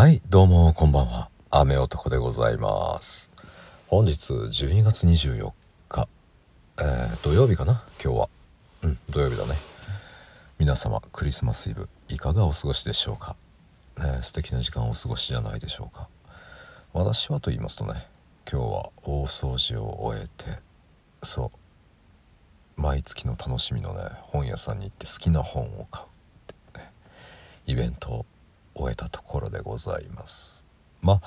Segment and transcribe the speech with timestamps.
[0.00, 1.28] はいどうもこんばんは。
[1.50, 3.30] 雨男でございます。
[3.86, 5.52] 本日12月24
[5.90, 6.08] 日、
[6.78, 7.84] えー、土曜日かな？
[8.02, 8.28] 今日は。
[8.82, 9.56] うん土曜日だね。
[10.58, 13.36] 皆様クリスマスイブいかがお過ごしでしょうか、
[13.98, 16.08] ね、素敵な時間をお過ごしじゃないでしょうか？
[16.94, 18.06] 私はと言いますとね
[18.50, 20.60] 今日は大掃除を終えて
[21.22, 21.52] そ
[22.78, 26.90] う毎月の楽しみのね本屋さんに行って好きな本を買うってね
[27.66, 28.26] イベントを
[28.80, 30.64] 終えたところでございます。
[31.02, 31.20] まあ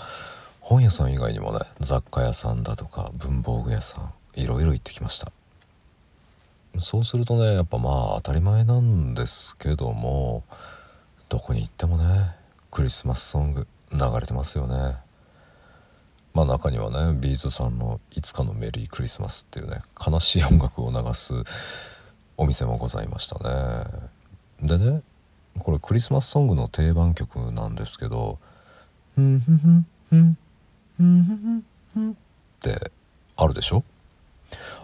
[0.62, 5.32] 本屋さん以外にもね雑貨屋さんだとか文房具屋さんいろいろ行ってきました。
[6.80, 10.44] そうするとねやっぱまあ当たり前なんですけども
[11.30, 12.36] どこに行ってもね
[12.72, 14.96] クリスマスソング流れてますよね。
[16.34, 21.34] まあ中にはねビーズさんの「いつかのメリークリスマス」っていうね悲しい音楽を流す
[22.38, 23.86] お店もございましたね。
[24.62, 25.04] でね
[25.64, 28.38] これクリスマスソングの定番曲なんですけど
[29.16, 30.38] 「ふんふんふんふん
[30.98, 32.16] ふんふんふん」っ
[32.60, 32.92] て
[33.36, 33.84] あるでしょ？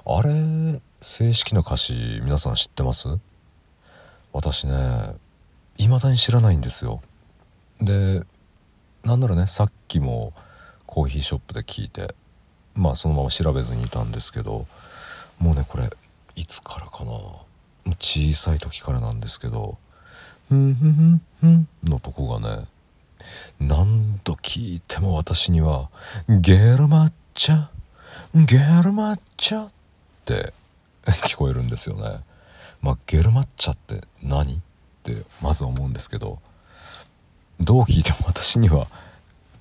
[0.06, 3.08] あれ正式な歌詞皆さん知ってます？
[4.32, 5.16] 私ね
[5.78, 7.02] 未だに知らないんですよ。
[7.82, 8.24] で
[9.04, 10.34] なんならねさっきも
[10.86, 12.16] コーヒーショップで聞いて
[12.74, 14.66] まあそのまま調べずにいたんですけど
[15.38, 15.90] もうねこれ
[16.36, 17.12] いつからかな？
[18.00, 19.78] 小さい時からなんですけど
[20.50, 21.68] ふんふんふんふん。
[21.84, 22.66] のとこがね
[23.60, 25.90] 何度聞いても私には
[26.28, 27.68] ゲルマッチャ
[28.34, 29.72] ゲルマッチャっ
[30.26, 30.54] て
[31.06, 32.22] 聞こえるんですよね。
[32.82, 34.56] まあ、ゲルマッチャって何？
[34.56, 34.60] っ
[35.04, 36.40] てまず思うんですけど
[37.60, 38.88] どう聞いても私には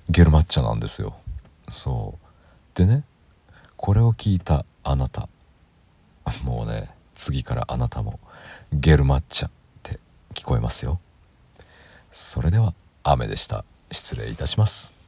[0.09, 1.15] ゲルマッチャなんですよ。
[1.69, 2.17] そ
[2.73, 2.77] う。
[2.77, 3.03] でね
[3.77, 5.29] これを聞いたあなた。
[6.43, 8.19] もうね次からあなたも
[8.73, 9.49] ゲルマッチャ。
[10.39, 11.01] 聞こえますよ。
[12.13, 12.73] それでは
[13.03, 13.65] 雨でした。
[13.91, 14.98] 失礼いたします。